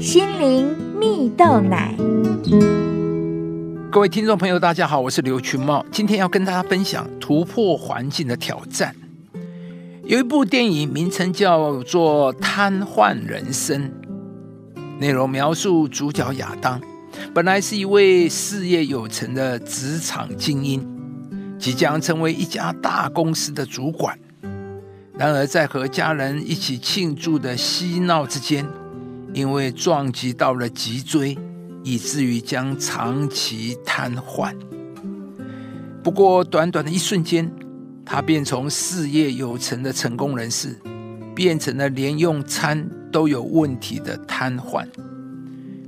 [0.00, 1.94] 心灵蜜豆奶。
[3.92, 8.96] 各位听众朋友，大家好，我是刘群茂，今天要跟大家分享突破环境的挑战。
[10.04, 13.92] 有一部电影名称叫做《瘫痪人生》，
[14.98, 16.80] 内容描述主角亚当
[17.34, 20.82] 本来是一位事业有成的职场精英，
[21.58, 24.18] 即将成为一家大公司的主管。
[25.12, 28.66] 然而，在和家人一起庆祝的嬉闹之间，
[29.32, 31.36] 因为撞击到了脊椎，
[31.82, 34.54] 以至于将长期瘫痪。
[36.02, 37.50] 不过，短短的一瞬间，
[38.04, 40.78] 他便从事业有成的成功人士，
[41.34, 44.86] 变成了连用餐都有问题的瘫痪。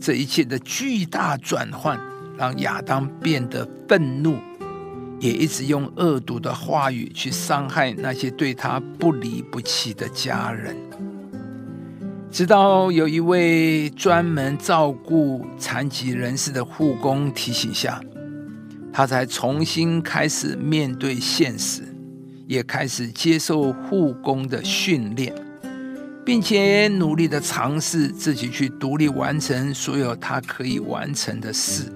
[0.00, 2.00] 这一切的巨大转换，
[2.36, 4.36] 让亚当变得愤怒。
[5.20, 10.76] 也一直用恶毒的话语去伤害那些对他不离不弃的家人，
[12.30, 18.00] 直到有一位专门照顾残疾人士的护工提醒下，
[18.92, 21.82] 他才重新开始面对现实，
[22.46, 25.34] 也开始接受护工的训练，
[26.24, 31.90] 并且努力的尝试自己去独立完成所有他可以完成的事。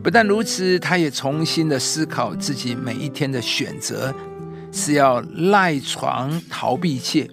[0.00, 4.14] 不但如此，他也重新的思考自己每一天的选择：
[4.70, 7.28] 是要赖床逃避一切，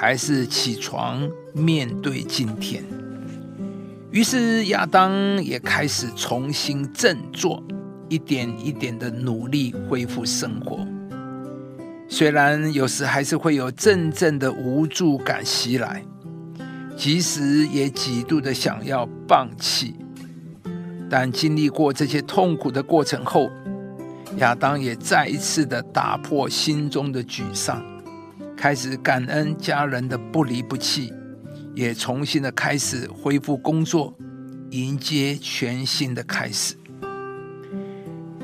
[0.00, 2.84] 还是起床面对今天？
[4.12, 7.60] 于是亚当也开始重新振作，
[8.08, 10.86] 一点一点的努力恢复生活。
[12.08, 16.04] 虽然有时还是会有阵阵的无助感袭来，
[16.96, 19.96] 即使也几度的想要放弃。
[21.10, 23.50] 但经历过这些痛苦的过程后，
[24.36, 27.84] 亚当也再一次的打破心中的沮丧，
[28.60, 31.12] 开始感恩家人的不离不弃，
[31.76, 34.12] 也重新的开始恢复工作，
[34.70, 36.74] 迎接全新的开始。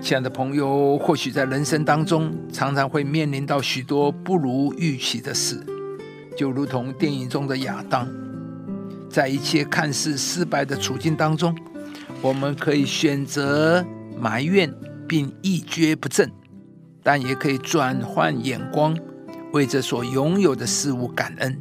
[0.00, 5.60] 亲爱的朋友，或许在人生当中，常常会面临到许多不如预期的事，
[6.36, 8.08] 就如同电影中的亚当，
[9.10, 11.52] 在一切看似失败的处境当中。
[12.22, 13.84] 我们可以选择
[14.16, 14.72] 埋怨
[15.08, 16.30] 并一蹶不振，
[17.02, 18.96] 但也可以转换眼光，
[19.54, 21.56] 为这所拥有的事物感恩，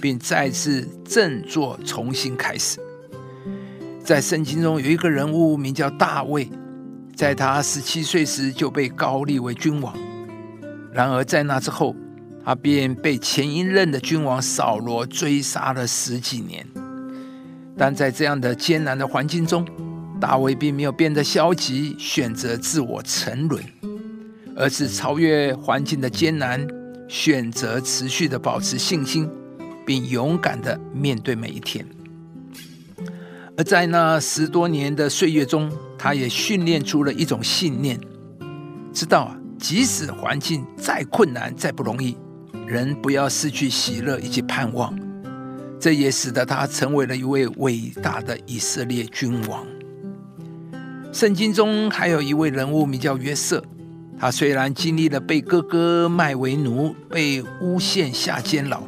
[0.00, 2.80] 并再次振作，重新开始。
[4.02, 6.50] 在圣经中有一个人物名叫大卫，
[7.14, 9.96] 在他十七岁时就被高立为君王。
[10.92, 11.94] 然而在那之后，
[12.44, 16.66] 他便被前一任的君王扫罗追杀了十几年。
[17.78, 19.64] 但在这样的艰难的环境中，
[20.20, 23.62] 大卫并没有变得消极，选择自我沉沦，
[24.56, 26.66] 而是超越环境的艰难，
[27.10, 29.28] 选择持续的保持信心，
[29.84, 31.84] 并勇敢的面对每一天。
[33.56, 35.68] 而在那十多年的岁月中，
[35.98, 37.98] 他也训练出了一种信念，
[38.92, 42.16] 知道啊，即使环境再困难、再不容易，
[42.64, 44.96] 人不要失去喜乐以及盼望。
[45.80, 49.66] 这也使得他成为了一位伟大的以色列君王。
[51.12, 53.64] 圣经中还有一位人物名叫约瑟，
[54.20, 58.82] 他虽然经历了被哥哥卖为奴、被诬陷下监牢，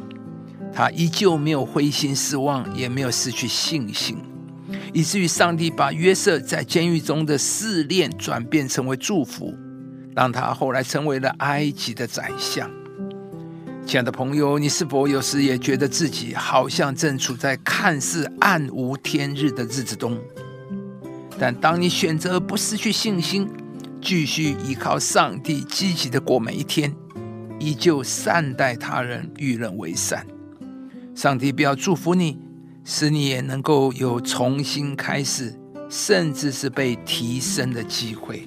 [0.71, 4.19] 他依旧没有灰心失望，也没有失去信心，
[4.93, 9.55] 以至于上帝把约瑟在监狱中的试炼转变成为祝福，
[10.15, 12.69] 让他后来成为了埃及的宰相。
[13.87, 20.15] 亲爱的朋友，你是否有时也觉得自己好像正处在看似暗无天日的日子中？
[21.39, 23.49] 但当你选择不失去信心，
[24.03, 26.93] 继续依靠上帝，积极的过每一天，
[27.57, 30.27] 依旧善待他人，与人为善，
[31.15, 32.37] 上帝必要祝福你，
[32.83, 35.57] 使你也能够有重新开始，
[35.89, 38.45] 甚至是被提升的机会。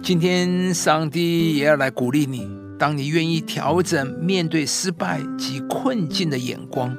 [0.00, 2.48] 今天，上帝也要来鼓励你，
[2.78, 6.96] 当你愿意调整面对失败及困境的眼光。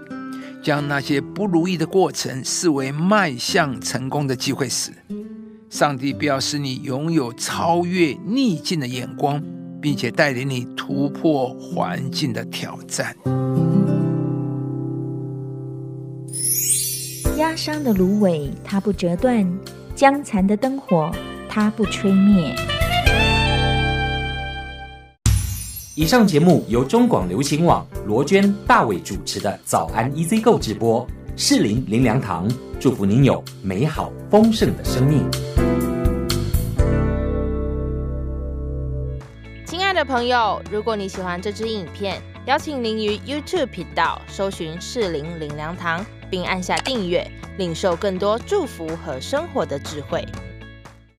[0.62, 4.92] 将那些不如意的过程视为迈向成功的机会时，
[5.72, 9.42] 上帝必要使你拥有超越逆境的眼光，
[9.82, 13.16] 并且带领你突破环境的挑战。
[17.38, 19.46] 压伤的芦苇，它不折断；
[19.96, 21.10] 将残的灯火，
[21.48, 22.54] 它不吹灭。
[25.96, 32.48] 以上节目由中广流行网罗娟、大伟主持的《早安 EZ 购》直播，士林林良堂
[32.80, 35.24] 祝福您有美好丰盛的生命。
[39.66, 47.26] 亲爱的朋友，如果你喜欢这支影片，邀请您于 YouTube 频道搜寻“士林灵粮堂”，并按下订阅，
[47.58, 50.26] 领受更多祝福和生活的智慧。